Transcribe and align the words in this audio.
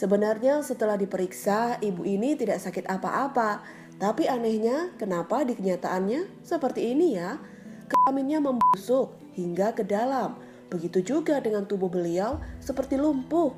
Sebenarnya 0.00 0.64
setelah 0.64 0.96
diperiksa, 0.96 1.76
ibu 1.84 2.08
ini 2.08 2.32
tidak 2.32 2.56
sakit 2.56 2.88
apa-apa. 2.88 3.60
Tapi 4.00 4.32
anehnya, 4.32 4.96
kenapa 4.96 5.44
di 5.44 5.52
kenyataannya 5.52 6.40
seperti 6.40 6.96
ini 6.96 7.20
ya? 7.20 7.36
Kelaminnya 7.84 8.40
membusuk 8.40 9.12
hingga 9.36 9.76
ke 9.76 9.84
dalam. 9.84 10.40
Begitu 10.72 11.04
juga 11.04 11.36
dengan 11.44 11.68
tubuh 11.68 11.92
beliau 11.92 12.40
seperti 12.64 12.96
lumpuh. 12.96 13.52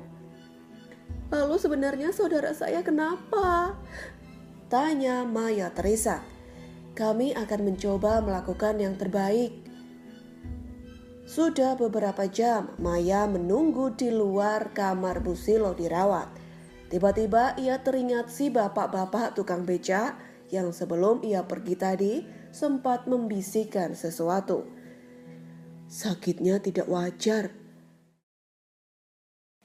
Lalu 1.31 1.55
sebenarnya 1.55 2.11
saudara 2.11 2.51
saya 2.51 2.83
kenapa? 2.83 3.79
Tanya 4.67 5.23
Maya 5.23 5.71
Teresa. 5.71 6.19
Kami 6.91 7.31
akan 7.39 7.71
mencoba 7.71 8.19
melakukan 8.19 8.83
yang 8.83 8.99
terbaik. 8.99 9.62
Sudah 11.33 11.73
beberapa 11.73 12.29
jam 12.29 12.77
Maya 12.77 13.25
menunggu 13.25 13.89
di 13.97 14.13
luar 14.13 14.69
kamar 14.69 15.17
Busilo 15.25 15.73
dirawat. 15.73 16.29
Tiba-tiba 16.93 17.57
ia 17.57 17.81
teringat 17.81 18.29
si 18.29 18.53
bapak-bapak 18.53 19.33
tukang 19.33 19.65
beca 19.65 20.13
yang 20.53 20.69
sebelum 20.69 21.25
ia 21.25 21.41
pergi 21.41 21.73
tadi 21.73 22.13
sempat 22.53 23.09
membisikkan 23.09 23.97
sesuatu. 23.97 24.61
Sakitnya 25.89 26.61
tidak 26.61 26.85
wajar. 26.85 27.49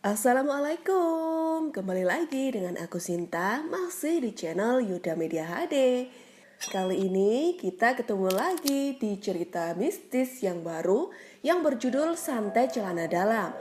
Assalamualaikum, 0.00 1.68
kembali 1.68 2.08
lagi 2.08 2.48
dengan 2.48 2.80
aku 2.80 2.96
Sinta, 2.96 3.60
masih 3.68 4.24
di 4.24 4.32
channel 4.32 4.80
Yuda 4.80 5.20
Media 5.20 5.44
HD. 5.44 6.08
Kali 6.58 7.06
ini 7.06 7.54
kita 7.54 7.94
ketemu 7.94 8.34
lagi 8.34 8.98
di 8.98 9.14
cerita 9.22 9.78
mistis 9.78 10.42
yang 10.42 10.66
baru 10.66 11.06
yang 11.46 11.62
berjudul 11.62 12.18
Santai 12.18 12.66
Celana 12.66 13.06
Dalam. 13.06 13.54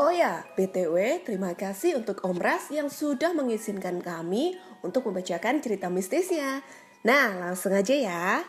Oh 0.00 0.08
ya, 0.08 0.40
BTW 0.56 1.20
terima 1.20 1.52
kasih 1.52 2.00
untuk 2.00 2.24
Om 2.24 2.40
Ras 2.40 2.72
yang 2.72 2.88
sudah 2.88 3.36
mengizinkan 3.36 4.00
kami 4.00 4.56
untuk 4.80 5.04
membacakan 5.04 5.60
cerita 5.60 5.92
mistisnya. 5.92 6.64
Nah, 7.04 7.36
langsung 7.36 7.76
aja 7.76 7.92
ya. 7.92 8.40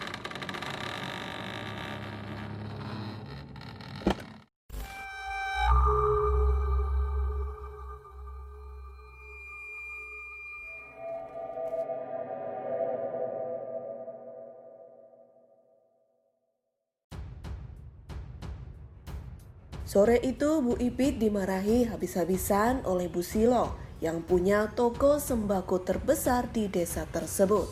Sore 19.95 20.19
itu 20.27 20.59
Bu 20.59 20.75
Ipit 20.75 21.23
dimarahi 21.23 21.87
habis-habisan 21.87 22.83
oleh 22.83 23.06
Bu 23.06 23.23
Silo 23.23 23.78
yang 24.03 24.27
punya 24.27 24.67
toko 24.75 25.23
sembako 25.23 25.86
terbesar 25.86 26.51
di 26.51 26.67
desa 26.67 27.06
tersebut. 27.06 27.70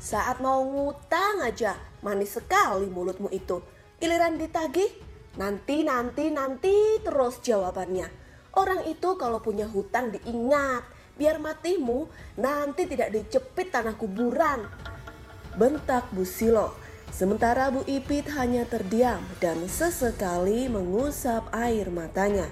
Saat 0.00 0.40
mau 0.40 0.64
ngutang 0.64 1.44
aja, 1.44 1.76
manis 2.00 2.40
sekali 2.40 2.88
mulutmu 2.88 3.28
itu. 3.36 3.60
Giliran 4.00 4.40
ditagih, 4.40 4.88
nanti, 5.36 5.84
nanti, 5.84 6.32
nanti 6.32 7.04
terus 7.04 7.44
jawabannya. 7.44 8.08
Orang 8.56 8.88
itu 8.88 9.20
kalau 9.20 9.44
punya 9.44 9.68
hutang 9.68 10.16
diingat, 10.16 10.88
biar 11.20 11.36
matimu 11.36 12.08
nanti 12.40 12.88
tidak 12.88 13.12
dicepit 13.12 13.68
tanah 13.68 13.92
kuburan. 13.92 14.64
Bentak 15.52 16.08
Bu 16.16 16.24
Silo 16.24 16.72
Sementara 17.10 17.74
Bu 17.74 17.82
Ipit 17.90 18.30
hanya 18.38 18.62
terdiam 18.64 19.20
dan 19.42 19.66
sesekali 19.66 20.70
mengusap 20.70 21.50
air 21.50 21.90
matanya. 21.90 22.46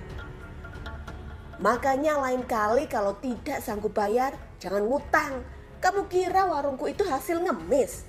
Makanya 1.62 2.18
lain 2.22 2.42
kali 2.46 2.86
kalau 2.90 3.18
tidak 3.18 3.62
sanggup 3.62 3.94
bayar, 3.94 4.34
jangan 4.62 4.86
ngutang. 4.86 5.42
Kamu 5.78 6.10
kira 6.10 6.47
warungku 6.47 6.91
itu 6.91 7.06
hasil 7.06 7.38
ngemis? 7.42 8.06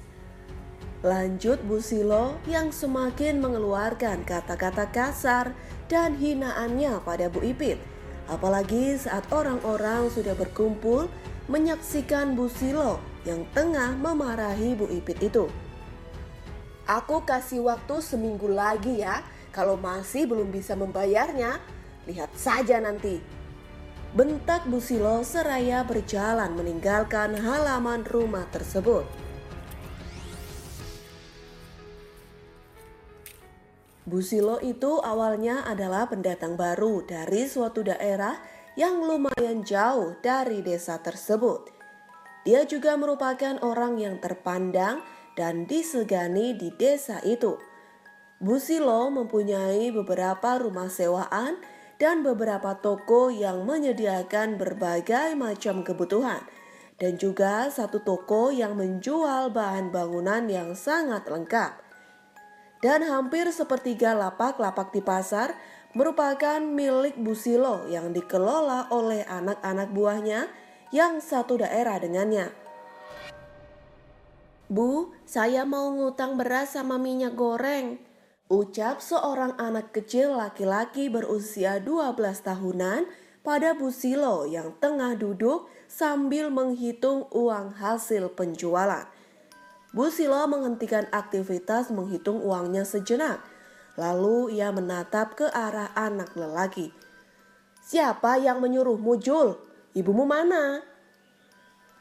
Lanjut 1.06 1.62
Bu 1.64 1.80
Silo 1.80 2.36
yang 2.44 2.76
semakin 2.76 3.40
mengeluarkan 3.40 4.28
kata-kata 4.28 4.90
kasar 4.92 5.56
dan 5.88 6.18
hinaannya 6.18 7.00
pada 7.08 7.32
Bu 7.32 7.40
Ipit. 7.46 7.80
Apalagi 8.28 9.00
saat 9.00 9.26
orang-orang 9.32 10.12
sudah 10.12 10.36
berkumpul 10.36 11.08
menyaksikan 11.48 12.36
Bu 12.36 12.52
Silo 12.52 13.02
yang 13.24 13.48
tengah 13.56 13.96
memarahi 13.96 14.76
Bu 14.76 14.92
Ipit 14.92 15.24
itu. 15.24 15.48
Aku 16.90 17.22
kasih 17.22 17.70
waktu 17.70 18.02
seminggu 18.02 18.50
lagi 18.50 19.06
ya. 19.06 19.22
Kalau 19.54 19.78
masih 19.78 20.26
belum 20.26 20.50
bisa 20.50 20.74
membayarnya, 20.74 21.62
lihat 22.10 22.34
saja 22.34 22.82
nanti. 22.82 23.22
Bentak 24.18 24.66
Busilo 24.66 25.22
seraya 25.22 25.86
berjalan 25.86 26.58
meninggalkan 26.58 27.38
halaman 27.38 28.02
rumah 28.10 28.50
tersebut. 28.50 29.06
Busilo 34.10 34.58
itu 34.66 34.98
awalnya 35.06 35.62
adalah 35.70 36.10
pendatang 36.10 36.58
baru 36.58 37.06
dari 37.06 37.46
suatu 37.46 37.86
daerah 37.86 38.34
yang 38.74 38.98
lumayan 39.06 39.62
jauh 39.62 40.18
dari 40.26 40.66
desa 40.66 40.98
tersebut. 40.98 41.70
Dia 42.50 42.66
juga 42.66 42.98
merupakan 42.98 43.62
orang 43.62 44.02
yang 44.02 44.18
terpandang 44.18 45.06
dan 45.40 45.64
disegani 45.64 46.52
di 46.52 46.76
desa 46.76 47.24
itu. 47.24 47.56
Busilo 48.44 49.08
mempunyai 49.08 49.88
beberapa 49.96 50.60
rumah 50.60 50.92
sewaan 50.92 51.56
dan 51.96 52.28
beberapa 52.28 52.76
toko 52.76 53.32
yang 53.32 53.64
menyediakan 53.64 54.60
berbagai 54.60 55.40
macam 55.40 55.88
kebutuhan 55.88 56.44
dan 57.00 57.16
juga 57.16 57.72
satu 57.72 58.04
toko 58.04 58.52
yang 58.52 58.76
menjual 58.76 59.56
bahan 59.56 59.96
bangunan 59.96 60.44
yang 60.52 60.76
sangat 60.76 61.24
lengkap. 61.32 61.80
Dan 62.84 63.04
hampir 63.08 63.48
sepertiga 63.52 64.16
lapak-lapak 64.16 64.92
di 64.92 65.04
pasar 65.04 65.56
merupakan 65.96 66.60
milik 66.60 67.16
Busilo 67.20 67.88
yang 67.88 68.12
dikelola 68.16 68.92
oleh 68.92 69.24
anak-anak 69.28 69.90
buahnya 69.92 70.48
yang 70.96 71.20
satu 71.20 71.60
daerah 71.60 72.00
dengannya. 72.00 72.52
Bu, 74.70 75.10
saya 75.26 75.66
mau 75.66 75.90
ngutang 75.90 76.38
beras 76.38 76.78
sama 76.78 77.02
minyak 77.02 77.34
goreng. 77.34 77.98
Ucap 78.54 79.02
seorang 79.02 79.58
anak 79.58 79.90
kecil 79.98 80.38
laki-laki 80.38 81.10
berusia 81.10 81.82
12 81.82 82.14
tahunan 82.46 83.10
pada 83.42 83.74
Busilo 83.74 84.46
yang 84.46 84.78
tengah 84.78 85.18
duduk 85.18 85.66
sambil 85.90 86.54
menghitung 86.54 87.26
uang 87.34 87.82
hasil 87.82 88.30
penjualan. 88.38 89.10
Busilo 89.90 90.46
menghentikan 90.46 91.10
aktivitas 91.10 91.90
menghitung 91.90 92.38
uangnya 92.46 92.86
sejenak. 92.86 93.42
Lalu 93.98 94.54
ia 94.54 94.70
menatap 94.70 95.34
ke 95.34 95.50
arah 95.50 95.90
anak 95.98 96.38
lelaki. 96.38 96.94
Siapa 97.82 98.38
yang 98.38 98.62
menyuruhmu 98.62 99.18
Jul? 99.18 99.58
Ibumu 99.98 100.30
mana? 100.30 100.86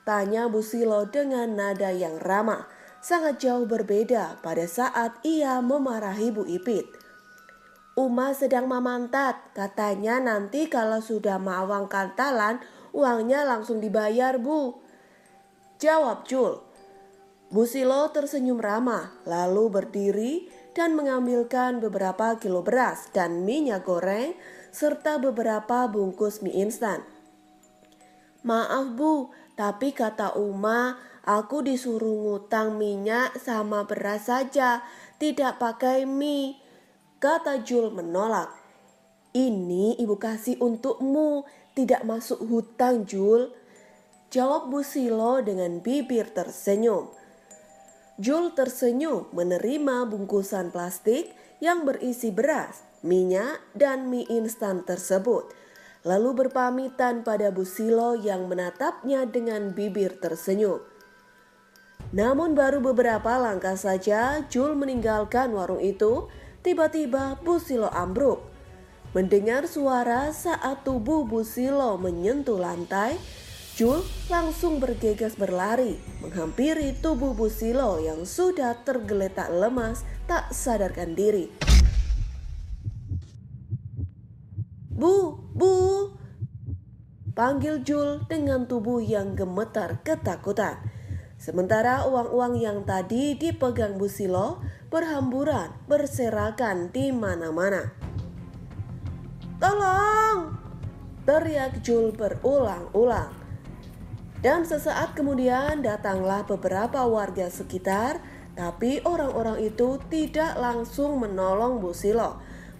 Tanya 0.08 0.48
Busilo 0.48 1.04
dengan 1.04 1.52
nada 1.52 1.92
yang 1.92 2.16
ramah, 2.16 2.64
sangat 3.04 3.44
jauh 3.44 3.69
berbeda 3.69 4.41
pada 4.41 4.64
saat 4.64 5.20
ia 5.20 5.60
memarahi 5.60 6.32
Bu 6.32 6.48
Ipit. 6.48 6.88
Uma 7.92 8.32
sedang 8.32 8.64
memantat, 8.72 9.36
katanya 9.52 10.16
nanti 10.16 10.64
kalau 10.72 11.04
sudah 11.04 11.36
mawang 11.36 11.92
kantalan, 11.92 12.56
uangnya 12.96 13.44
langsung 13.44 13.84
dibayar 13.84 14.41
bu. 14.41 14.80
Jawab 15.76 16.25
Jul. 16.25 16.56
Busilo 17.52 18.08
tersenyum 18.08 18.64
ramah, 18.64 19.12
lalu 19.28 19.69
berdiri 19.69 20.48
dan 20.72 20.96
mengambilkan 20.96 21.84
beberapa 21.84 22.40
kilo 22.40 22.64
beras 22.64 23.12
dan 23.12 23.44
minyak 23.44 23.84
goreng 23.84 24.32
serta 24.72 25.20
beberapa 25.20 25.84
bungkus 25.84 26.40
mie 26.40 26.64
instan. 26.64 27.04
Maaf 28.46 28.94
bu, 28.96 29.34
tapi 29.58 29.90
kata 29.90 30.38
Uma, 30.38 30.94
aku 31.26 31.66
disuruh 31.66 32.14
ngutang 32.14 32.78
minyak 32.78 33.34
sama 33.43 33.82
beras 33.90 34.31
saja, 34.31 34.87
tidak 35.19 35.58
pakai 35.58 36.06
mie. 36.06 36.62
Kata 37.19 37.66
Jul 37.66 37.90
menolak. 37.90 38.55
Ini 39.34 39.99
ibu 39.99 40.14
kasih 40.14 40.62
untukmu, 40.62 41.43
tidak 41.75 42.06
masuk 42.06 42.38
hutang 42.46 43.02
Jul. 43.02 43.50
Jawab 44.31 44.70
Busilo 44.70 45.43
dengan 45.43 45.82
bibir 45.82 46.31
tersenyum. 46.31 47.11
Jul 48.22 48.54
tersenyum 48.54 49.26
menerima 49.34 50.06
bungkusan 50.06 50.70
plastik 50.70 51.34
yang 51.58 51.82
berisi 51.82 52.31
beras, 52.31 52.87
minyak, 53.02 53.58
dan 53.75 54.06
mie 54.06 54.22
instan 54.31 54.87
tersebut 54.87 55.50
lalu 56.08 56.49
berpamitan 56.49 57.20
pada 57.20 57.52
Busilo 57.52 58.16
yang 58.16 58.49
menatapnya 58.49 59.28
dengan 59.28 59.76
bibir 59.76 60.16
tersenyum. 60.16 60.81
Namun 62.16 62.56
baru 62.56 62.81
beberapa 62.81 63.37
langkah 63.37 63.76
saja 63.76 64.40
Jul 64.49 64.72
meninggalkan 64.72 65.52
warung 65.52 65.84
itu, 65.84 66.32
tiba-tiba 66.64 67.37
Busilo 67.44 67.93
ambruk. 67.93 68.40
Mendengar 69.12 69.69
suara 69.69 70.32
saat 70.32 70.88
tubuh 70.88 71.28
Busilo 71.28 72.00
menyentuh 72.00 72.56
lantai, 72.56 73.20
Jul 73.76 74.00
langsung 74.32 74.81
bergegas 74.81 75.37
berlari 75.37 76.00
menghampiri 76.25 76.96
tubuh 77.04 77.37
Busilo 77.37 78.00
yang 78.00 78.25
sudah 78.25 78.81
tergeletak 78.88 79.52
lemas 79.52 80.08
tak 80.25 80.49
sadarkan 80.56 81.12
diri. 81.12 81.52
Bu, 84.99 85.38
bu, 85.58 86.14
panggil 87.34 87.82
Jul 87.82 88.22
dengan 88.31 88.70
tubuh 88.70 89.02
yang 89.02 89.34
gemetar 89.34 89.99
ketakutan. 90.06 90.78
Sementara 91.38 92.06
uang-uang 92.06 92.58
yang 92.58 92.82
tadi 92.82 93.38
dipegang 93.38 93.99
Busilo 93.99 94.62
berhamburan 94.90 95.70
berserakan 95.87 96.90
di 96.90 97.14
mana-mana. 97.14 97.94
Tolong! 99.58 100.55
Teriak 101.26 101.82
Jul 101.82 102.14
berulang-ulang. 102.14 103.34
Dan 104.38 104.62
sesaat 104.62 105.19
kemudian 105.19 105.82
datanglah 105.82 106.46
beberapa 106.46 107.02
warga 107.06 107.50
sekitar, 107.50 108.22
tapi 108.54 109.02
orang-orang 109.02 109.62
itu 109.62 109.99
tidak 110.11 110.54
langsung 110.58 111.19
menolong 111.19 111.82
Busilo, 111.82 112.38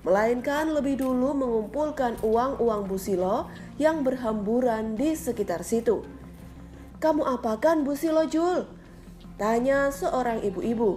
melainkan 0.08 0.72
lebih 0.72 1.05
dulu 1.05 1.37
mengumpulkan 1.37 2.16
uang-uang 2.25 2.88
Busilo 2.88 3.44
yang 3.76 4.00
berhamburan 4.00 4.96
di 4.96 5.12
sekitar 5.12 5.60
situ. 5.60 6.00
Kamu 6.96 7.28
apakan 7.28 7.84
Bu 7.84 7.93
Silojul? 7.93 8.64
Tanya 9.37 9.93
seorang 9.93 10.40
ibu-ibu. 10.40 10.96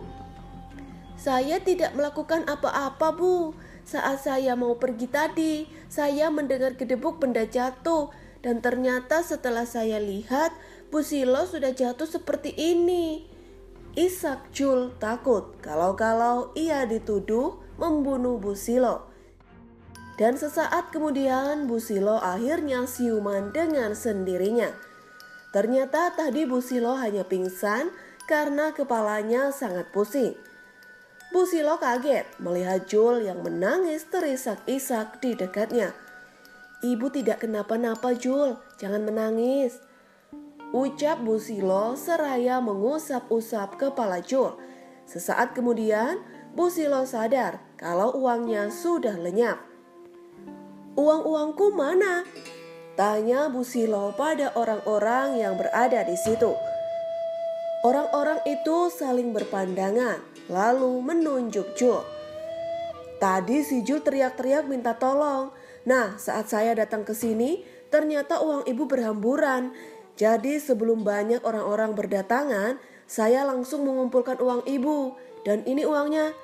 Saya 1.19 1.59
tidak 1.59 1.91
melakukan 1.91 2.47
apa-apa 2.47 3.11
Bu. 3.11 3.51
Saat 3.83 4.23
saya 4.23 4.55
mau 4.55 4.79
pergi 4.79 5.11
tadi, 5.11 5.67
saya 5.91 6.31
mendengar 6.31 6.79
gedebuk 6.79 7.19
benda 7.19 7.43
jatuh. 7.43 8.15
Dan 8.39 8.63
ternyata 8.63 9.21
setelah 9.27 9.67
saya 9.67 9.99
lihat, 9.99 10.55
Bu 10.87 11.03
Silo 11.03 11.43
sudah 11.43 11.75
jatuh 11.75 12.07
seperti 12.07 12.55
ini. 12.55 13.27
Isak 13.91 14.55
Jul 14.55 14.95
takut 15.03 15.59
kalau-kalau 15.59 16.55
ia 16.55 16.87
dituduh 16.87 17.59
membunuh 17.81 18.37
Bu 18.37 18.53
Silo. 18.53 19.09
Dan 20.21 20.37
sesaat 20.37 20.93
kemudian 20.93 21.65
Bu 21.65 21.81
Silo 21.81 22.21
akhirnya 22.21 22.85
siuman 22.85 23.49
dengan 23.49 23.97
sendirinya. 23.97 24.69
Ternyata 25.51 26.15
tadi 26.15 26.47
Busilo 26.47 26.95
hanya 26.95 27.27
pingsan 27.27 27.91
karena 28.23 28.71
kepalanya 28.71 29.51
sangat 29.51 29.91
pusing. 29.91 30.37
Busilo 31.35 31.75
kaget 31.75 32.23
melihat 32.39 32.87
Jul 32.87 33.27
yang 33.27 33.43
menangis 33.43 34.07
terisak-isak 34.07 35.19
di 35.19 35.35
dekatnya. 35.35 35.91
Ibu 36.85 37.11
tidak 37.11 37.43
kenapa-napa 37.43 38.15
Jul, 38.15 38.55
jangan 38.79 39.03
menangis. 39.03 39.79
Ucap 40.71 41.19
Busilo 41.19 41.99
seraya 41.99 42.63
mengusap-usap 42.63 43.75
kepala 43.75 44.23
Jul. 44.23 44.55
Sesaat 45.03 45.51
kemudian 45.51 46.23
Busilo 46.55 47.03
sadar 47.03 47.59
kalau 47.81 48.13
uangnya 48.13 48.69
sudah 48.69 49.17
lenyap. 49.17 49.57
Uang-uangku 50.93 51.73
mana? 51.73 52.21
Tanya 52.93 53.49
Busilo 53.49 54.13
pada 54.13 54.53
orang-orang 54.53 55.41
yang 55.41 55.57
berada 55.57 56.05
di 56.05 56.13
situ. 56.13 56.53
Orang-orang 57.81 58.37
itu 58.45 58.93
saling 58.93 59.33
berpandangan, 59.33 60.21
lalu 60.45 61.01
menunjuk 61.01 61.73
Jul. 61.73 62.05
Tadi 63.17 63.65
si 63.65 63.81
Jul 63.81 64.05
teriak-teriak 64.05 64.69
minta 64.69 64.93
tolong. 64.93 65.49
Nah, 65.89 66.21
saat 66.21 66.45
saya 66.53 66.77
datang 66.77 67.01
ke 67.01 67.17
sini, 67.17 67.65
ternyata 67.89 68.37
uang 68.45 68.69
ibu 68.69 68.85
berhamburan. 68.85 69.73
Jadi 70.13 70.61
sebelum 70.61 71.01
banyak 71.01 71.41
orang-orang 71.41 71.97
berdatangan, 71.97 72.77
saya 73.09 73.41
langsung 73.41 73.89
mengumpulkan 73.89 74.37
uang 74.37 74.69
ibu. 74.69 75.17
Dan 75.41 75.65
ini 75.65 75.81
uangnya. 75.81 76.37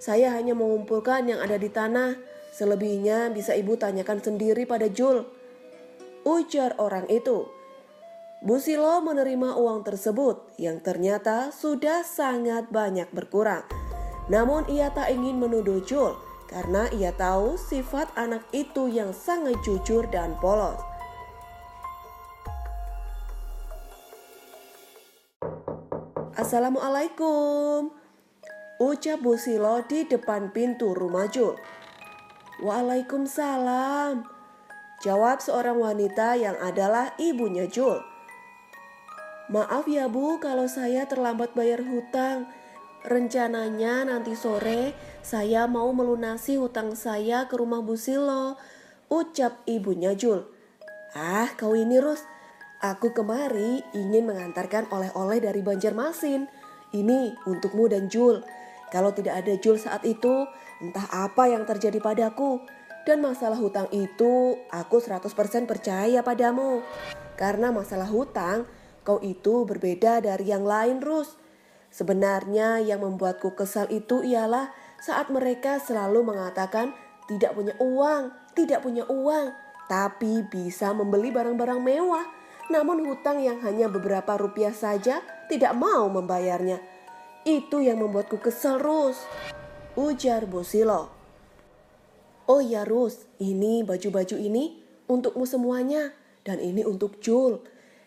Saya 0.00 0.32
hanya 0.32 0.56
mengumpulkan 0.56 1.28
yang 1.28 1.44
ada 1.44 1.60
di 1.60 1.68
tanah. 1.68 2.16
Selebihnya 2.56 3.28
bisa 3.30 3.52
ibu 3.52 3.76
tanyakan 3.76 4.24
sendiri 4.24 4.64
pada 4.64 4.88
Jul 4.88 5.22
ujar 6.24 6.76
orang 6.80 7.08
itu. 7.08 7.48
Busilo 8.40 9.04
menerima 9.04 9.60
uang 9.60 9.84
tersebut 9.84 10.56
yang 10.56 10.80
ternyata 10.80 11.52
sudah 11.52 12.00
sangat 12.00 12.72
banyak 12.72 13.08
berkurang. 13.12 13.64
Namun 14.32 14.64
ia 14.72 14.88
tak 14.88 15.12
ingin 15.12 15.36
menuduh 15.36 15.84
Jul 15.84 16.16
karena 16.48 16.88
ia 16.96 17.12
tahu 17.12 17.60
sifat 17.60 18.08
anak 18.16 18.42
itu 18.56 18.88
yang 18.88 19.12
sangat 19.12 19.60
jujur 19.60 20.08
dan 20.08 20.32
polos. 20.40 20.80
Assalamualaikum. 26.40 27.99
Ucap 28.80 29.20
Busilo 29.20 29.84
di 29.84 30.08
depan 30.08 30.56
pintu 30.56 30.96
rumah 30.96 31.28
Jul. 31.28 31.52
Waalaikumsalam. 32.64 34.24
Jawab 35.04 35.44
seorang 35.44 35.76
wanita 35.76 36.40
yang 36.40 36.56
adalah 36.56 37.12
ibunya 37.20 37.68
Jul. 37.68 38.00
Maaf 39.52 39.84
ya 39.84 40.08
bu 40.08 40.40
kalau 40.40 40.64
saya 40.64 41.04
terlambat 41.04 41.52
bayar 41.52 41.84
hutang. 41.84 42.48
Rencananya 43.04 44.08
nanti 44.08 44.32
sore 44.32 44.96
saya 45.20 45.68
mau 45.68 45.92
melunasi 45.92 46.56
hutang 46.56 46.96
saya 46.96 47.52
ke 47.52 47.60
rumah 47.60 47.84
Bu 47.84 48.00
Silo. 48.00 48.56
Ucap 49.12 49.60
ibunya 49.68 50.16
Jul. 50.16 50.48
Ah 51.12 51.52
kau 51.52 51.76
ini 51.76 52.00
Rus, 52.00 52.24
aku 52.80 53.12
kemari 53.12 53.84
ingin 53.92 54.24
mengantarkan 54.24 54.88
oleh-oleh 54.88 55.36
dari 55.36 55.60
Banjarmasin. 55.60 56.48
Ini 56.96 57.44
untukmu 57.44 57.84
dan 57.84 58.08
Jul. 58.08 58.40
Kalau 58.90 59.14
tidak 59.14 59.46
ada 59.46 59.54
Jul 59.56 59.78
saat 59.78 60.02
itu, 60.02 60.46
entah 60.82 61.06
apa 61.14 61.46
yang 61.46 61.62
terjadi 61.62 62.02
padaku. 62.02 62.62
Dan 63.06 63.24
masalah 63.24 63.56
hutang 63.56 63.88
itu 63.94 64.60
aku 64.68 65.00
100% 65.00 65.30
percaya 65.64 66.20
padamu. 66.20 66.84
Karena 67.38 67.72
masalah 67.72 68.10
hutang 68.10 68.68
kau 69.00 69.16
itu 69.24 69.64
berbeda 69.64 70.20
dari 70.20 70.52
yang 70.52 70.68
lain 70.68 71.00
Rus. 71.00 71.40
Sebenarnya 71.90 72.78
yang 72.84 73.02
membuatku 73.02 73.56
kesal 73.56 73.88
itu 73.90 74.22
ialah 74.22 74.70
saat 75.00 75.32
mereka 75.32 75.80
selalu 75.80 76.22
mengatakan 76.22 76.92
tidak 77.26 77.56
punya 77.56 77.74
uang, 77.80 78.30
tidak 78.52 78.84
punya 78.84 79.08
uang, 79.08 79.50
tapi 79.88 80.44
bisa 80.46 80.92
membeli 80.92 81.32
barang-barang 81.32 81.80
mewah. 81.80 82.26
Namun 82.70 83.02
hutang 83.02 83.42
yang 83.42 83.58
hanya 83.66 83.90
beberapa 83.90 84.38
rupiah 84.38 84.70
saja 84.70 85.18
tidak 85.50 85.74
mau 85.74 86.06
membayarnya. 86.06 86.89
Itu 87.50 87.82
yang 87.82 87.98
membuatku 87.98 88.38
kesal 88.38 88.78
Rus. 88.78 89.26
Ujar 89.98 90.46
Bosilo. 90.46 91.10
Oh 92.46 92.62
ya 92.62 92.86
Rus, 92.86 93.26
ini 93.42 93.82
baju-baju 93.82 94.38
ini 94.38 94.78
untukmu 95.10 95.42
semuanya 95.50 96.14
dan 96.46 96.62
ini 96.62 96.86
untuk 96.86 97.18
Jul. 97.18 97.58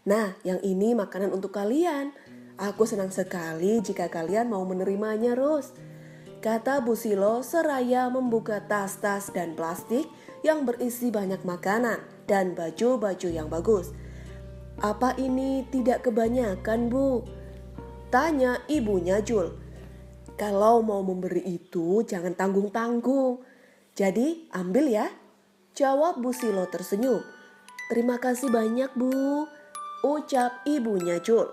Nah, 0.07 0.39
yang 0.47 0.63
ini 0.63 0.95
makanan 0.95 1.35
untuk 1.35 1.51
kalian. 1.51 2.15
Aku 2.55 2.88
senang 2.88 3.12
sekali 3.12 3.83
jika 3.83 4.07
kalian 4.07 4.47
mau 4.47 4.63
menerimanya, 4.63 5.35
Rus. 5.35 5.75
Kata 6.39 6.79
Busilo 6.79 7.43
seraya 7.43 8.07
membuka 8.07 8.63
tas-tas 8.63 9.27
dan 9.35 9.59
plastik 9.59 10.07
yang 10.47 10.63
berisi 10.63 11.12
banyak 11.12 11.43
makanan 11.43 12.00
dan 12.31 12.55
baju-baju 12.55 13.27
yang 13.27 13.51
bagus. 13.51 13.91
Apa 14.79 15.19
ini 15.19 15.67
tidak 15.67 16.07
kebanyakan, 16.07 16.88
Bu? 16.88 17.42
Tanya 18.13 18.62
ibunya 18.70 19.25
Jul. 19.25 19.58
Kalau 20.38 20.86
mau 20.86 21.01
memberi 21.01 21.41
itu 21.50 22.05
jangan 22.05 22.38
tanggung-tanggung. 22.38 23.41
Jadi 23.98 24.53
ambil 24.53 24.86
ya. 24.86 25.10
Jawab 25.74 26.22
Bu 26.22 26.29
Silo 26.29 26.70
tersenyum. 26.70 27.25
Terima 27.89 28.22
kasih 28.22 28.53
banyak 28.53 28.93
Bu. 28.93 29.50
Ucap 30.05 30.62
ibunya 30.70 31.17
Jul. 31.25 31.50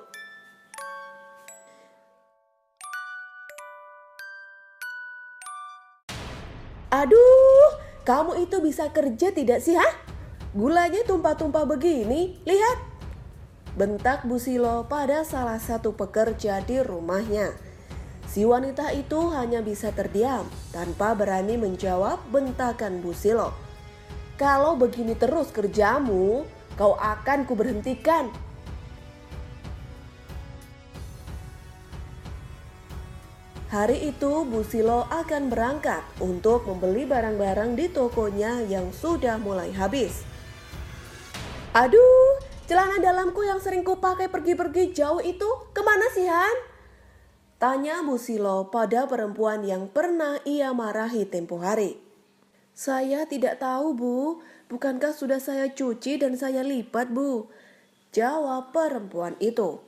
Aduh, 6.93 7.69
kamu 8.05 8.45
itu 8.45 8.61
bisa 8.61 8.93
kerja 8.93 9.33
tidak 9.33 9.64
sih, 9.64 9.81
ha? 9.81 9.88
Gulanya 10.52 11.00
tumpah-tumpah 11.09 11.64
begini, 11.64 12.37
lihat. 12.45 12.89
Bentak 13.81 14.29
Bu 14.29 14.37
Silo 14.37 14.85
pada 14.85 15.25
salah 15.25 15.57
satu 15.57 15.97
pekerja 15.97 16.61
di 16.61 16.85
rumahnya. 16.85 17.57
Si 18.29 18.45
wanita 18.45 18.93
itu 18.93 19.33
hanya 19.33 19.65
bisa 19.65 19.89
terdiam 19.89 20.45
tanpa 20.69 21.17
berani 21.17 21.57
menjawab 21.57 22.21
bentakan 22.29 23.01
Busilo. 23.01 23.57
Kalau 24.37 24.77
begini 24.77 25.17
terus 25.17 25.49
kerjamu, 25.49 26.45
kau 26.77 26.93
akan 26.93 27.49
kuberhentikan. 27.49 28.29
Hari 33.73 34.13
itu 34.13 34.45
Bu 34.45 34.61
Silo 34.61 35.09
akan 35.09 35.49
berangkat 35.49 36.05
untuk 36.21 36.69
membeli 36.69 37.09
barang-barang 37.09 37.81
di 37.81 37.89
tokonya 37.89 38.61
yang 38.69 38.93
sudah 38.93 39.41
mulai 39.41 39.73
habis. 39.73 40.21
Aduh, 41.73 42.30
celana 42.71 43.03
dalamku 43.03 43.43
yang 43.43 43.59
sering 43.59 43.83
kupakai 43.83 44.31
pergi-pergi 44.31 44.95
jauh 44.95 45.19
itu 45.19 45.49
ke 45.75 45.83
mana 45.83 46.07
sih 46.15 46.31
Han? 46.31 46.57
Tanya 47.59 47.99
Bu 48.07 48.15
Silo 48.15 48.71
pada 48.71 49.11
perempuan 49.11 49.67
yang 49.67 49.91
pernah 49.91 50.39
ia 50.47 50.71
marahi 50.71 51.27
tempo 51.27 51.59
hari. 51.59 51.99
Saya 52.71 53.27
tidak 53.27 53.59
tahu 53.59 53.99
Bu, 53.99 54.19
bukankah 54.71 55.11
sudah 55.11 55.43
saya 55.43 55.75
cuci 55.75 56.23
dan 56.23 56.39
saya 56.39 56.62
lipat 56.62 57.11
Bu? 57.11 57.50
Jawab 58.15 58.71
perempuan 58.71 59.35
itu. 59.43 59.83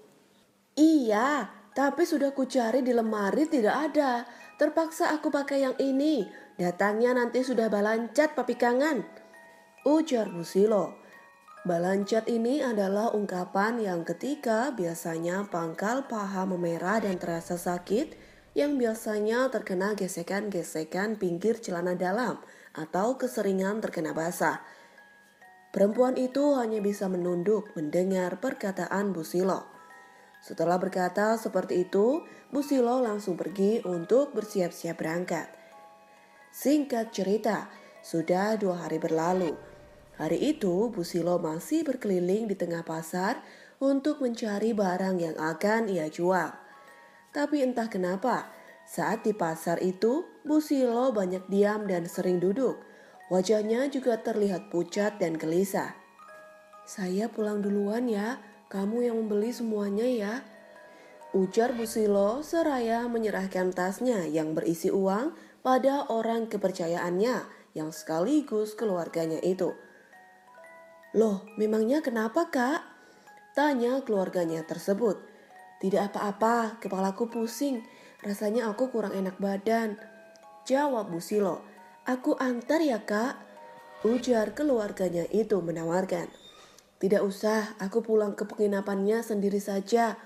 Iya, 0.74 1.54
tapi 1.78 2.02
sudah 2.02 2.34
kucari 2.34 2.82
di 2.82 2.90
lemari 2.90 3.46
tidak 3.46 3.94
ada. 3.94 4.26
Terpaksa 4.58 5.14
aku 5.14 5.30
pakai 5.30 5.70
yang 5.70 5.78
ini. 5.78 6.26
Datangnya 6.58 7.14
nanti 7.14 7.46
sudah 7.46 7.70
balancat 7.70 8.34
papi 8.34 8.58
kangen. 8.58 9.06
Ujar 9.86 10.34
Busilo. 10.34 11.01
Balancat 11.62 12.26
ini 12.26 12.58
adalah 12.58 13.14
ungkapan 13.14 13.78
yang 13.78 14.02
ketika 14.02 14.74
biasanya 14.74 15.46
pangkal 15.46 16.10
paha 16.10 16.42
memerah 16.42 16.98
dan 16.98 17.22
terasa 17.22 17.54
sakit 17.54 18.18
yang 18.58 18.82
biasanya 18.82 19.46
terkena 19.46 19.94
gesekan-gesekan 19.94 21.22
pinggir 21.22 21.62
celana 21.62 21.94
dalam 21.94 22.42
atau 22.74 23.14
keseringan 23.14 23.78
terkena 23.78 24.10
basah. 24.10 24.58
Perempuan 25.70 26.18
itu 26.18 26.58
hanya 26.58 26.82
bisa 26.82 27.06
menunduk 27.06 27.70
mendengar 27.78 28.42
perkataan 28.42 29.14
Busilo. 29.14 29.62
Setelah 30.42 30.82
berkata 30.82 31.38
seperti 31.38 31.86
itu, 31.86 32.26
Busilo 32.50 32.98
langsung 32.98 33.38
pergi 33.38 33.78
untuk 33.86 34.34
bersiap-siap 34.34 34.98
berangkat. 34.98 35.46
Singkat 36.50 37.14
cerita, 37.14 37.70
sudah 38.02 38.58
dua 38.58 38.82
hari 38.82 38.98
berlalu. 38.98 39.71
Hari 40.22 40.38
itu, 40.54 40.86
Busilo 40.94 41.42
masih 41.42 41.82
berkeliling 41.82 42.46
di 42.46 42.54
tengah 42.54 42.86
pasar 42.86 43.42
untuk 43.82 44.22
mencari 44.22 44.70
barang 44.70 45.18
yang 45.18 45.34
akan 45.34 45.90
ia 45.90 46.06
jual. 46.06 46.54
Tapi 47.34 47.66
entah 47.66 47.90
kenapa, 47.90 48.46
saat 48.86 49.26
di 49.26 49.34
pasar 49.34 49.82
itu, 49.82 50.22
Busilo 50.46 51.10
banyak 51.10 51.50
diam 51.50 51.90
dan 51.90 52.06
sering 52.06 52.38
duduk. 52.38 52.78
Wajahnya 53.34 53.90
juga 53.90 54.14
terlihat 54.22 54.70
pucat 54.70 55.18
dan 55.18 55.34
gelisah. 55.34 55.90
Saya 56.86 57.26
pulang 57.26 57.58
duluan 57.58 58.06
ya, 58.06 58.38
kamu 58.70 59.10
yang 59.10 59.18
membeli 59.18 59.50
semuanya 59.50 60.06
ya. 60.06 60.34
Ujar 61.34 61.74
Busilo 61.74 62.46
seraya 62.46 63.10
menyerahkan 63.10 63.74
tasnya 63.74 64.22
yang 64.30 64.54
berisi 64.54 64.86
uang 64.86 65.34
pada 65.66 66.06
orang 66.14 66.46
kepercayaannya 66.46 67.42
yang 67.74 67.90
sekaligus 67.90 68.78
keluarganya 68.78 69.42
itu. 69.42 69.74
Loh, 71.12 71.44
memangnya 71.60 72.00
kenapa 72.00 72.48
kak? 72.48 72.80
Tanya 73.52 74.00
keluarganya 74.00 74.64
tersebut. 74.64 75.20
Tidak 75.76 76.08
apa-apa, 76.08 76.80
kepalaku 76.80 77.28
pusing. 77.28 77.84
Rasanya 78.24 78.72
aku 78.72 78.88
kurang 78.88 79.12
enak 79.12 79.36
badan. 79.36 80.00
Jawab 80.64 81.12
Busilo. 81.12 81.60
Aku 82.08 82.32
antar 82.40 82.80
ya 82.80 83.04
kak. 83.04 83.36
Ujar 84.08 84.56
keluarganya 84.56 85.28
itu 85.28 85.60
menawarkan. 85.60 86.32
Tidak 86.96 87.20
usah, 87.20 87.76
aku 87.76 88.00
pulang 88.00 88.32
ke 88.32 88.48
penginapannya 88.48 89.20
sendiri 89.20 89.60
saja. 89.60 90.16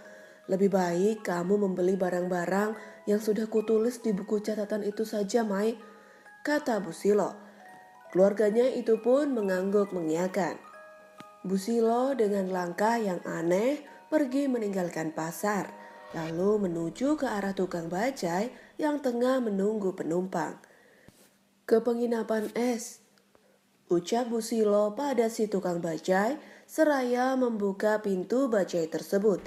Lebih 0.47 0.71
baik 0.71 1.27
kamu 1.27 1.67
membeli 1.67 1.99
barang-barang 1.99 3.03
yang 3.11 3.19
sudah 3.19 3.51
kutulis 3.51 3.99
di 3.99 4.15
buku 4.15 4.39
catatan 4.39 4.87
itu 4.87 5.03
saja, 5.03 5.43
Mai. 5.43 5.75
Kata 6.47 6.79
Busilo. 6.79 7.35
Keluarganya 8.15 8.71
itu 8.71 9.03
pun 9.03 9.35
mengangguk 9.35 9.91
mengiyakan. 9.91 10.76
Busilo 11.47 12.11
dengan 12.19 12.51
langkah 12.51 12.99
yang 12.99 13.23
aneh 13.23 13.87
pergi 14.11 14.51
meninggalkan 14.51 15.15
pasar, 15.15 15.71
lalu 16.11 16.67
menuju 16.67 17.15
ke 17.15 17.31
arah 17.31 17.55
tukang 17.55 17.87
bajai 17.87 18.51
yang 18.83 18.99
tengah 18.99 19.39
menunggu 19.39 19.95
penumpang. 19.95 20.59
Ke 21.63 21.79
penginapan 21.79 22.51
es, 22.59 22.99
ucap 23.87 24.27
Busilo 24.27 24.99
pada 24.99 25.31
si 25.31 25.47
tukang 25.47 25.79
bajai 25.79 26.35
seraya 26.67 27.39
membuka 27.39 28.03
pintu 28.03 28.51
bajai 28.51 28.91
tersebut. 28.91 29.39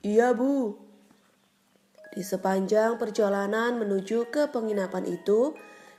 Iya 0.00 0.32
bu. 0.32 0.80
Di 2.16 2.24
sepanjang 2.24 2.96
perjalanan 2.96 3.76
menuju 3.76 4.32
ke 4.32 4.48
penginapan 4.48 5.04
itu, 5.04 5.52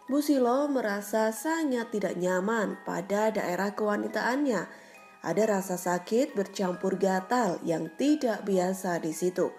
Bu 0.09 0.23
Silo 0.23 0.65
merasa 0.71 1.29
sangat 1.35 1.93
tidak 1.93 2.17
nyaman 2.17 2.81
pada 2.87 3.29
daerah 3.29 3.75
kewanitaannya. 3.77 4.86
Ada 5.25 5.57
rasa 5.59 5.75
sakit 5.75 6.37
bercampur 6.37 6.97
gatal 7.01 7.57
yang 7.65 7.89
tidak 7.97 8.45
biasa 8.45 9.01
di 9.01 9.11
situ. 9.11 9.49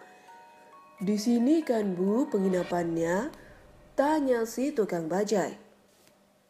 Di 0.98 1.14
sini 1.14 1.62
kan 1.62 1.94
Bu 1.94 2.26
penginapannya? 2.26 3.30
Tanya 3.98 4.46
si 4.46 4.70
tukang 4.74 5.10
bajai. 5.10 5.58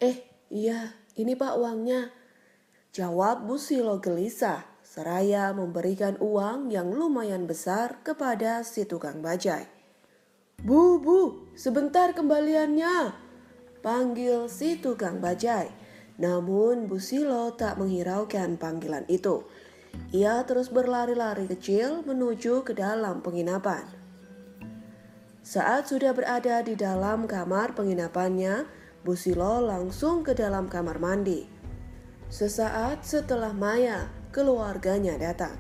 Eh, 0.01 0.17
iya, 0.53 0.97
ini 1.17 1.33
Pak 1.33 1.57
uangnya. 1.57 2.13
Jawab 2.93 3.45
Busilo 3.45 4.01
gelisah, 4.01 4.65
seraya 4.81 5.53
memberikan 5.53 6.17
uang 6.21 6.73
yang 6.73 6.89
lumayan 6.93 7.45
besar 7.45 8.01
kepada 8.01 8.65
si 8.65 8.89
tukang 8.89 9.21
bajai. 9.21 9.69
Bu, 10.59 10.99
bu, 10.99 11.47
sebentar 11.55 12.17
kembaliannya, 12.17 13.13
panggil 13.85 14.49
si 14.51 14.81
tukang 14.81 15.21
bajai. 15.21 15.71
Namun 16.19 16.91
Busilo 16.91 17.55
tak 17.55 17.79
menghiraukan 17.79 18.59
panggilan 18.59 19.07
itu. 19.07 19.47
Ia 20.11 20.43
terus 20.45 20.69
berlari-lari 20.69 21.47
kecil 21.47 22.03
menuju 22.03 22.67
ke 22.67 22.75
dalam 22.75 23.23
penginapan. 23.23 23.87
Saat 25.47 25.89
sudah 25.89 26.13
berada 26.13 26.61
di 26.61 26.77
dalam 26.77 27.25
kamar 27.25 27.73
penginapannya, 27.73 28.69
Busilo 29.07 29.63
langsung 29.63 30.27
ke 30.27 30.35
dalam 30.35 30.67
kamar 30.67 31.01
mandi. 31.01 31.49
Sesaat 32.29 33.07
setelah 33.07 33.57
Maya, 33.57 34.13
keluarganya 34.35 35.17
datang. 35.17 35.57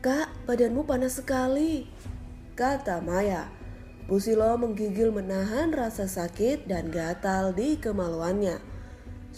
Kak, 0.00 0.30
badanmu 0.48 0.86
panas 0.86 1.20
sekali, 1.20 1.84
kata 2.56 3.04
Maya. 3.04 3.50
Busilo 4.08 4.56
menggigil 4.56 5.12
menahan 5.12 5.68
rasa 5.74 6.08
sakit 6.08 6.64
dan 6.64 6.88
gatal 6.88 7.52
di 7.52 7.76
kemaluannya. 7.76 8.77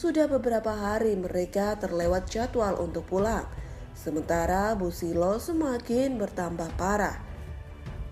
Sudah 0.01 0.33
beberapa 0.33 0.73
hari 0.73 1.13
mereka 1.13 1.77
terlewat 1.77 2.25
jadwal 2.25 2.73
untuk 2.81 3.05
pulang, 3.05 3.45
sementara 3.93 4.73
Busilo 4.73 5.37
semakin 5.37 6.17
bertambah 6.17 6.73
parah. 6.81 7.21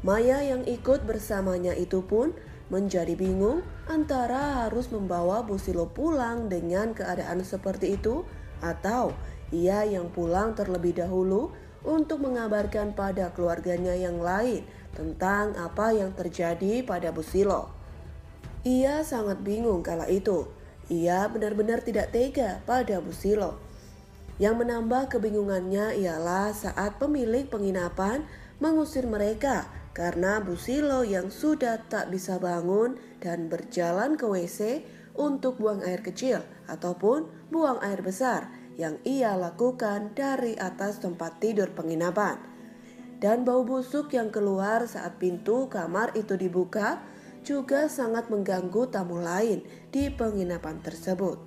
Maya 0.05 0.45
yang 0.45 0.69
ikut 0.69 1.09
bersamanya 1.09 1.73
itu 1.73 2.05
pun 2.05 2.37
menjadi 2.69 3.17
bingung 3.17 3.65
antara 3.89 4.69
harus 4.69 4.93
membawa 4.93 5.41
Busilo 5.41 5.89
pulang 5.89 6.53
dengan 6.53 6.93
keadaan 6.93 7.41
seperti 7.41 7.97
itu 7.97 8.21
atau 8.61 9.17
ia 9.49 9.81
yang 9.89 10.13
pulang 10.13 10.53
terlebih 10.53 10.93
dahulu 10.93 11.57
untuk 11.89 12.21
mengabarkan 12.21 12.93
pada 12.93 13.33
keluarganya 13.33 13.97
yang 13.97 14.21
lain 14.21 14.61
tentang 14.93 15.57
apa 15.57 15.97
yang 15.97 16.13
terjadi 16.13 16.85
pada 16.85 17.17
Busilo. 17.17 17.73
Ia 18.69 19.01
sangat 19.01 19.41
bingung 19.41 19.81
kala 19.81 20.05
itu. 20.13 20.58
Ia 20.89 21.29
benar-benar 21.29 21.85
tidak 21.85 22.17
tega 22.17 22.65
pada 22.65 23.05
Busilo. 23.05 23.61
Yang 24.41 24.65
menambah 24.65 25.13
kebingungannya 25.13 26.01
ialah 26.01 26.57
saat 26.57 26.97
pemilik 26.97 27.45
penginapan 27.45 28.25
mengusir 28.57 29.05
mereka 29.05 29.69
karena 29.93 30.41
Busilo 30.41 31.05
yang 31.05 31.29
sudah 31.29 31.85
tak 31.93 32.09
bisa 32.09 32.41
bangun 32.41 32.97
dan 33.21 33.53
berjalan 33.53 34.17
ke 34.17 34.25
WC 34.25 34.87
untuk 35.19 35.59
buang 35.59 35.83
air 35.83 36.01
kecil 36.01 36.41
ataupun 36.71 37.27
buang 37.51 37.83
air 37.83 38.01
besar 38.01 38.49
yang 38.79 38.97
ia 39.03 39.35
lakukan 39.35 40.15
dari 40.15 40.55
atas 40.55 41.03
tempat 41.03 41.43
tidur 41.43 41.75
penginapan. 41.75 42.39
Dan 43.19 43.43
bau 43.43 43.67
busuk 43.67 44.15
yang 44.15 44.31
keluar 44.31 44.87
saat 44.87 45.19
pintu 45.19 45.67
kamar 45.67 46.15
itu 46.15 46.39
dibuka 46.39 47.03
juga 47.49 47.89
sangat 47.89 48.29
mengganggu 48.29 48.93
tamu 48.93 49.17
lain 49.17 49.65
di 49.89 50.13
penginapan 50.13 50.85
tersebut. 50.85 51.41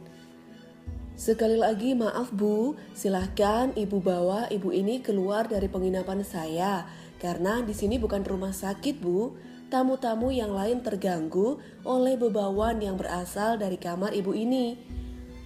Sekali 1.14 1.54
lagi 1.54 1.94
maaf 1.94 2.34
bu, 2.34 2.74
silahkan 2.98 3.70
ibu 3.78 4.02
bawa 4.02 4.50
ibu 4.50 4.74
ini 4.74 5.06
keluar 5.06 5.46
dari 5.46 5.70
penginapan 5.70 6.26
saya 6.26 6.90
karena 7.22 7.62
di 7.62 7.78
sini 7.78 8.02
bukan 8.02 8.26
rumah 8.26 8.50
sakit, 8.50 8.98
Bu. 8.98 9.38
Tamu-tamu 9.70 10.34
yang 10.34 10.52
lain 10.52 10.82
terganggu 10.82 11.62
oleh 11.86 12.18
bebawan 12.18 12.82
yang 12.82 12.98
berasal 12.98 13.62
dari 13.62 13.78
kamar 13.78 14.12
ibu 14.18 14.34
ini. 14.34 14.76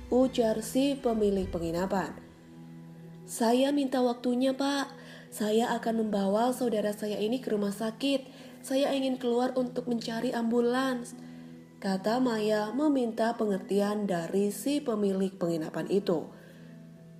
Ujar 0.07 0.63
si 0.63 0.95
pemilik 0.95 1.51
penginapan. 1.51 2.15
Saya 3.27 3.75
minta 3.75 3.99
waktunya, 3.99 4.55
Pak. 4.55 4.87
Saya 5.29 5.75
akan 5.75 6.07
membawa 6.07 6.55
saudara 6.55 6.95
saya 6.95 7.19
ini 7.19 7.43
ke 7.43 7.51
rumah 7.51 7.75
sakit. 7.75 8.23
Saya 8.65 8.89
ingin 8.97 9.21
keluar 9.21 9.53
untuk 9.53 9.85
mencari 9.85 10.33
ambulans. 10.33 11.13
Kata 11.77 12.17
Maya 12.17 12.73
meminta 12.73 13.37
pengertian 13.37 14.09
dari 14.09 14.49
si 14.49 14.81
pemilik 14.81 15.29
penginapan 15.37 15.85
itu. 15.93 16.25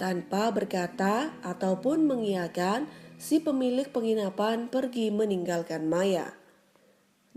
Tanpa 0.02 0.50
berkata 0.50 1.38
ataupun 1.46 2.10
mengiyakan, 2.10 2.90
si 3.22 3.46
pemilik 3.46 3.86
penginapan 3.94 4.74
pergi 4.74 5.14
meninggalkan 5.14 5.86
Maya. 5.86 6.34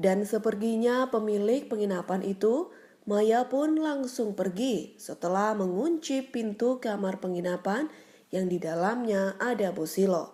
Dan 0.00 0.24
seperginya 0.24 1.12
pemilik 1.12 1.68
penginapan 1.68 2.24
itu, 2.24 2.72
Maya 3.04 3.44
pun 3.52 3.76
langsung 3.76 4.32
pergi 4.32 4.96
setelah 4.96 5.52
mengunci 5.52 6.24
pintu 6.24 6.80
kamar 6.80 7.20
penginapan 7.20 7.92
yang 8.32 8.48
di 8.48 8.56
dalamnya 8.56 9.36
ada 9.36 9.68
Busilo. 9.68 10.32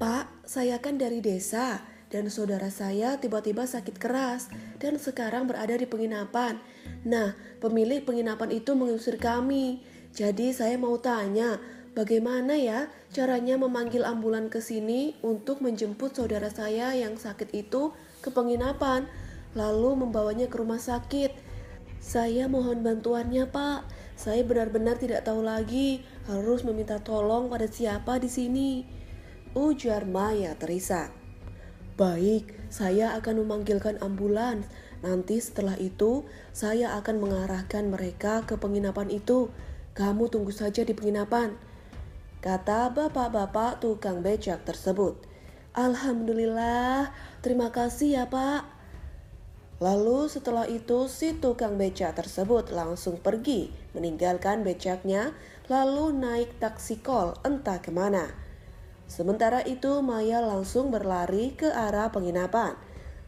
Pak, 0.00 0.48
saya 0.48 0.80
kan 0.80 0.96
dari 0.96 1.20
desa 1.20 1.93
dan 2.14 2.30
saudara 2.30 2.70
saya 2.70 3.18
tiba-tiba 3.18 3.66
sakit 3.66 3.98
keras 3.98 4.46
dan 4.78 5.02
sekarang 5.02 5.50
berada 5.50 5.74
di 5.74 5.82
penginapan. 5.82 6.62
Nah, 7.02 7.34
pemilik 7.58 8.06
penginapan 8.06 8.54
itu 8.54 8.78
mengusir 8.78 9.18
kami. 9.18 9.82
Jadi 10.14 10.54
saya 10.54 10.78
mau 10.78 10.94
tanya, 11.02 11.58
bagaimana 11.98 12.54
ya 12.54 12.86
caranya 13.10 13.58
memanggil 13.58 14.06
ambulan 14.06 14.46
ke 14.46 14.62
sini 14.62 15.18
untuk 15.26 15.58
menjemput 15.58 16.14
saudara 16.14 16.54
saya 16.54 16.94
yang 16.94 17.18
sakit 17.18 17.50
itu 17.50 17.90
ke 18.22 18.30
penginapan, 18.30 19.10
lalu 19.58 20.06
membawanya 20.06 20.46
ke 20.46 20.54
rumah 20.54 20.78
sakit. 20.78 21.34
Saya 21.98 22.46
mohon 22.46 22.86
bantuannya, 22.86 23.50
Pak. 23.50 23.90
Saya 24.14 24.46
benar-benar 24.46 25.02
tidak 25.02 25.26
tahu 25.26 25.42
lagi 25.42 26.06
harus 26.30 26.62
meminta 26.62 27.02
tolong 27.02 27.50
pada 27.50 27.66
siapa 27.66 28.22
di 28.22 28.30
sini. 28.30 28.70
Ujar 29.58 30.06
Maya 30.06 30.54
terisak. 30.54 31.23
Baik, 31.94 32.50
saya 32.74 33.14
akan 33.14 33.46
memanggilkan 33.46 34.02
ambulans. 34.02 34.66
Nanti 35.06 35.38
setelah 35.38 35.78
itu, 35.78 36.26
saya 36.50 36.98
akan 36.98 37.22
mengarahkan 37.22 37.86
mereka 37.86 38.42
ke 38.42 38.58
penginapan 38.58 39.14
itu. 39.14 39.46
Kamu 39.94 40.26
tunggu 40.26 40.50
saja 40.50 40.82
di 40.82 40.90
penginapan. 40.90 41.54
Kata 42.42 42.90
bapak-bapak 42.90 43.78
tukang 43.78 44.26
becak 44.26 44.66
tersebut. 44.66 45.22
Alhamdulillah, 45.70 47.14
terima 47.46 47.70
kasih 47.70 48.18
ya 48.18 48.24
pak. 48.26 48.66
Lalu 49.78 50.26
setelah 50.26 50.66
itu 50.66 51.06
si 51.06 51.38
tukang 51.38 51.78
becak 51.78 52.18
tersebut 52.18 52.74
langsung 52.74 53.22
pergi 53.22 53.70
meninggalkan 53.94 54.66
becaknya 54.66 55.34
lalu 55.70 56.10
naik 56.10 56.58
taksi 56.58 56.98
kol 57.02 57.38
entah 57.46 57.78
ke 57.78 57.94
mana. 57.94 58.43
Sementara 59.06 59.60
itu, 59.64 60.00
Maya 60.00 60.40
langsung 60.40 60.88
berlari 60.88 61.52
ke 61.54 61.68
arah 61.68 62.08
penginapan. 62.10 62.74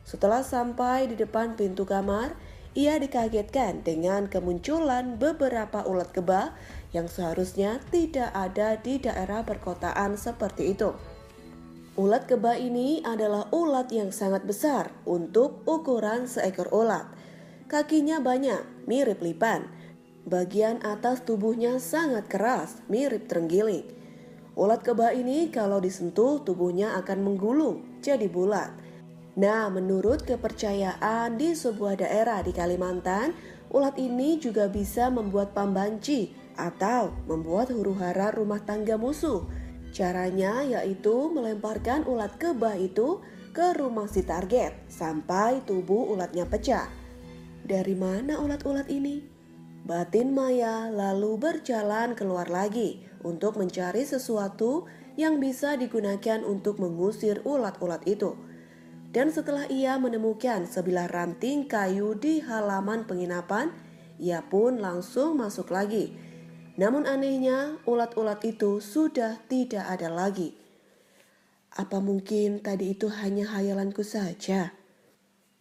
Setelah 0.06 0.46
sampai 0.46 1.10
di 1.10 1.18
depan 1.18 1.58
pintu 1.58 1.82
kamar, 1.82 2.32
ia 2.76 3.00
dikagetkan 3.00 3.80
dengan 3.80 4.28
kemunculan 4.28 5.16
beberapa 5.16 5.80
ulat 5.88 6.12
kebah 6.12 6.52
yang 6.92 7.08
seharusnya 7.08 7.80
tidak 7.88 8.28
ada 8.36 8.76
di 8.76 9.00
daerah 9.00 9.40
perkotaan 9.40 10.20
seperti 10.20 10.76
itu. 10.76 10.92
Ulat 11.96 12.28
kebah 12.28 12.60
ini 12.60 13.00
adalah 13.00 13.48
ulat 13.48 13.88
yang 13.88 14.12
sangat 14.12 14.44
besar 14.44 14.92
untuk 15.08 15.64
ukuran 15.64 16.28
seekor 16.28 16.68
ulat. 16.68 17.08
Kakinya 17.72 18.20
banyak, 18.20 18.84
mirip 18.84 19.24
lipan. 19.24 19.72
Bagian 20.28 20.84
atas 20.84 21.24
tubuhnya 21.24 21.80
sangat 21.80 22.28
keras, 22.28 22.84
mirip 22.92 23.32
terenggiling. 23.32 23.95
Ulat 24.56 24.80
kebah 24.80 25.12
ini 25.12 25.52
kalau 25.52 25.84
disentuh 25.84 26.40
tubuhnya 26.40 26.96
akan 26.96 27.28
menggulung 27.28 28.00
jadi 28.00 28.24
bulat. 28.24 28.72
Nah, 29.36 29.68
menurut 29.68 30.24
kepercayaan 30.24 31.36
di 31.36 31.52
sebuah 31.52 32.00
daerah 32.00 32.40
di 32.40 32.56
Kalimantan, 32.56 33.36
ulat 33.68 34.00
ini 34.00 34.40
juga 34.40 34.64
bisa 34.72 35.12
membuat 35.12 35.52
pambanci 35.52 36.32
atau 36.56 37.12
membuat 37.28 37.68
huru-hara 37.68 38.32
rumah 38.32 38.64
tangga 38.64 38.96
musuh. 38.96 39.44
Caranya 39.92 40.64
yaitu 40.64 41.28
melemparkan 41.28 42.08
ulat 42.08 42.40
kebah 42.40 42.80
itu 42.80 43.20
ke 43.52 43.76
rumah 43.76 44.08
si 44.08 44.24
target 44.24 44.72
sampai 44.88 45.60
tubuh 45.68 46.16
ulatnya 46.16 46.48
pecah. 46.48 46.88
Dari 47.60 47.92
mana 47.92 48.40
ulat-ulat 48.40 48.88
ini? 48.88 49.20
Batin 49.84 50.32
Maya 50.32 50.88
lalu 50.88 51.36
berjalan 51.36 52.16
keluar 52.16 52.48
lagi 52.48 53.05
untuk 53.24 53.56
mencari 53.56 54.04
sesuatu 54.04 54.84
yang 55.16 55.40
bisa 55.40 55.78
digunakan 55.80 56.44
untuk 56.44 56.76
mengusir 56.82 57.40
ulat-ulat 57.46 58.04
itu. 58.04 58.36
Dan 59.14 59.32
setelah 59.32 59.64
ia 59.72 59.96
menemukan 59.96 60.68
sebilah 60.68 61.08
ranting 61.08 61.64
kayu 61.64 62.12
di 62.12 62.44
halaman 62.44 63.08
penginapan, 63.08 63.72
ia 64.20 64.44
pun 64.44 64.76
langsung 64.76 65.40
masuk 65.40 65.72
lagi. 65.72 66.12
Namun 66.76 67.08
anehnya, 67.08 67.80
ulat-ulat 67.88 68.44
itu 68.44 68.84
sudah 68.84 69.40
tidak 69.48 69.88
ada 69.88 70.12
lagi. 70.12 70.52
Apa 71.72 72.04
mungkin 72.04 72.60
tadi 72.60 72.92
itu 72.92 73.08
hanya 73.08 73.48
hayalanku 73.52 74.04
saja? 74.04 74.76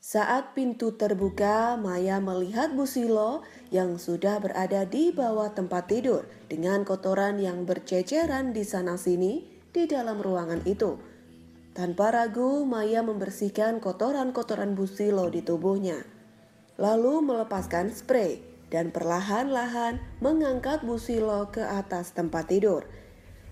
Saat 0.06 0.54
pintu 0.54 0.94
terbuka, 0.94 1.82
Maya 1.82 2.22
melihat 2.22 2.78
Busilo 2.78 3.42
yang 3.74 3.98
sudah 3.98 4.38
berada 4.38 4.86
di 4.86 5.10
bawah 5.10 5.50
tempat 5.50 5.90
tidur 5.90 6.30
dengan 6.46 6.86
kotoran 6.86 7.42
yang 7.42 7.66
berceceran 7.66 8.54
di 8.54 8.62
sana-sini 8.62 9.42
di 9.74 9.90
dalam 9.90 10.22
ruangan 10.22 10.62
itu. 10.70 11.02
Tanpa 11.74 12.14
ragu, 12.14 12.70
Maya 12.70 13.02
membersihkan 13.02 13.82
kotoran-kotoran 13.82 14.78
Busilo 14.78 15.26
di 15.34 15.42
tubuhnya. 15.42 16.06
Lalu 16.78 17.26
melepaskan 17.26 17.90
spray 17.90 18.46
dan 18.70 18.94
perlahan-lahan 18.94 19.98
mengangkat 20.22 20.86
Busilo 20.86 21.50
ke 21.50 21.66
atas 21.66 22.14
tempat 22.14 22.54
tidur. 22.54 22.86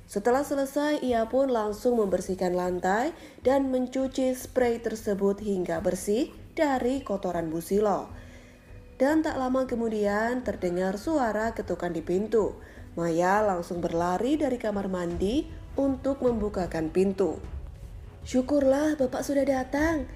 Setelah 0.05 0.45
selesai, 0.45 1.01
ia 1.01 1.25
pun 1.25 1.49
langsung 1.49 1.97
membersihkan 1.97 2.53
lantai 2.53 3.09
dan 3.41 3.73
mencuci 3.73 4.37
spray 4.37 4.77
tersebut 4.77 5.41
hingga 5.41 5.81
bersih 5.81 6.42
dari 6.53 7.01
kotoran 7.01 7.49
Busilo. 7.49 8.09
Dan 8.97 9.25
tak 9.25 9.41
lama 9.41 9.65
kemudian 9.65 10.45
terdengar 10.45 11.01
suara 11.01 11.51
ketukan 11.51 11.91
di 11.91 12.05
pintu. 12.05 12.55
Maya 12.93 13.41
langsung 13.41 13.81
berlari 13.81 14.37
dari 14.37 14.61
kamar 14.61 14.85
mandi 14.85 15.49
untuk 15.73 16.21
membukakan 16.21 16.93
pintu. 16.93 17.41
Syukurlah 18.23 18.95
Bapak 18.95 19.25
sudah 19.25 19.43
datang, 19.43 20.07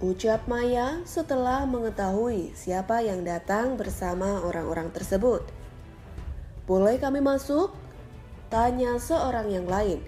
ucap 0.00 0.48
Maya 0.48 1.04
setelah 1.06 1.62
mengetahui 1.68 2.56
siapa 2.56 3.04
yang 3.04 3.22
datang 3.22 3.76
bersama 3.76 4.42
orang-orang 4.42 4.90
tersebut. 4.90 5.44
Boleh 6.66 6.96
kami 6.96 7.20
masuk? 7.20 7.70
Tanya 8.48 8.96
seorang 8.96 9.52
yang 9.52 9.68
lain. 9.68 10.00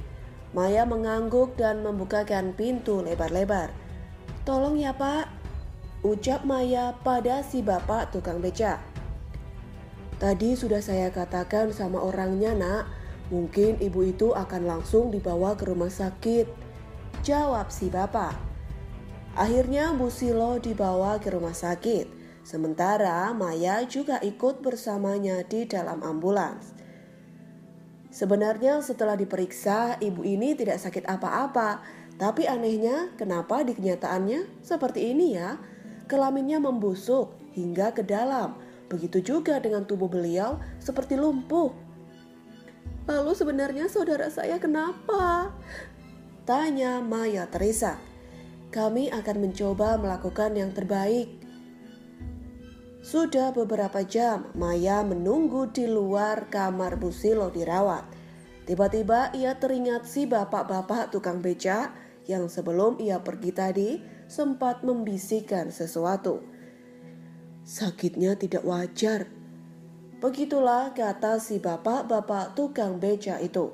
Maya 0.56 0.88
mengangguk 0.88 1.60
dan 1.60 1.84
membukakan 1.84 2.56
pintu 2.56 3.04
lebar-lebar. 3.04 3.68
Tolong 4.48 4.80
ya 4.80 4.96
pak, 4.96 5.28
ucap 6.04 6.44
Maya 6.44 6.92
pada 7.00 7.40
si 7.40 7.64
bapak 7.64 8.12
tukang 8.12 8.44
beca. 8.44 8.76
Tadi 10.20 10.52
sudah 10.52 10.84
saya 10.84 11.08
katakan 11.08 11.72
sama 11.72 11.96
orangnya 11.96 12.52
nak, 12.52 12.84
mungkin 13.32 13.80
ibu 13.80 14.04
itu 14.04 14.36
akan 14.36 14.68
langsung 14.68 15.08
dibawa 15.08 15.56
ke 15.56 15.64
rumah 15.64 15.88
sakit. 15.88 16.44
Jawab 17.24 17.72
si 17.72 17.88
bapak. 17.88 18.36
Akhirnya 19.34 19.96
Bu 19.96 20.12
Silo 20.12 20.62
dibawa 20.62 21.18
ke 21.18 21.32
rumah 21.32 21.56
sakit, 21.56 22.06
sementara 22.46 23.32
Maya 23.34 23.82
juga 23.88 24.20
ikut 24.20 24.62
bersamanya 24.62 25.42
di 25.42 25.66
dalam 25.66 26.04
ambulans. 26.04 26.70
Sebenarnya 28.14 28.78
setelah 28.78 29.18
diperiksa, 29.18 29.98
ibu 29.98 30.22
ini 30.22 30.54
tidak 30.54 30.78
sakit 30.78 31.02
apa-apa, 31.08 31.82
tapi 32.14 32.46
anehnya 32.46 33.10
kenapa 33.18 33.66
di 33.66 33.74
kenyataannya 33.74 34.62
seperti 34.62 35.10
ini 35.10 35.34
ya? 35.34 35.58
Kelaminnya 36.06 36.60
membusuk 36.60 37.32
hingga 37.54 37.94
ke 37.94 38.04
dalam. 38.04 38.58
Begitu 38.88 39.24
juga 39.24 39.58
dengan 39.58 39.88
tubuh 39.88 40.06
beliau 40.06 40.60
seperti 40.78 41.16
lumpuh. 41.16 41.72
Lalu 43.04 43.32
sebenarnya 43.36 43.86
saudara 43.88 44.28
saya 44.32 44.56
kenapa? 44.56 45.52
Tanya 46.44 47.00
Maya 47.04 47.48
Teresa. 47.48 48.00
Kami 48.72 49.12
akan 49.12 49.36
mencoba 49.48 49.96
melakukan 50.00 50.56
yang 50.56 50.72
terbaik. 50.72 51.40
Sudah 53.04 53.52
beberapa 53.52 54.00
jam 54.00 54.48
Maya 54.56 55.04
menunggu 55.04 55.68
di 55.68 55.84
luar 55.84 56.48
kamar 56.48 56.96
Busilo 56.96 57.52
dirawat. 57.52 58.08
Tiba-tiba 58.64 59.28
ia 59.36 59.52
teringat 59.60 60.08
si 60.08 60.24
bapak-bapak 60.24 61.12
tukang 61.12 61.44
beca 61.44 61.92
yang 62.24 62.48
sebelum 62.48 62.96
ia 62.96 63.20
pergi 63.20 63.52
tadi 63.52 63.90
sempat 64.26 64.84
membisikkan 64.84 65.68
sesuatu. 65.72 66.44
Sakitnya 67.64 68.36
tidak 68.36 68.64
wajar. 68.68 69.28
Begitulah 70.20 70.92
kata 70.96 71.40
si 71.40 71.60
bapak-bapak 71.60 72.56
tukang 72.56 73.00
beca 73.00 73.40
itu. 73.40 73.72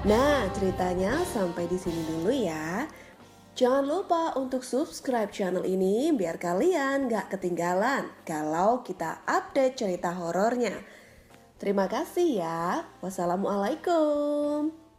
Nah, 0.00 0.48
ceritanya 0.56 1.20
sampai 1.28 1.68
di 1.68 1.76
sini 1.76 2.00
dulu 2.08 2.32
ya. 2.32 2.88
Jangan 3.52 3.84
lupa 3.84 4.32
untuk 4.40 4.64
subscribe 4.64 5.28
channel 5.28 5.68
ini 5.68 6.08
biar 6.16 6.40
kalian 6.40 7.12
gak 7.12 7.36
ketinggalan 7.36 8.08
kalau 8.24 8.80
kita 8.80 9.20
update 9.28 9.76
cerita 9.76 10.16
horornya. 10.16 10.80
Terima 11.60 11.84
kasih 11.84 12.40
ya. 12.40 12.88
Wassalamualaikum. 13.04 14.89